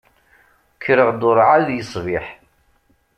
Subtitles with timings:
[0.75, 2.25] Kkreɣ-d ur εad yeṣbiḥ.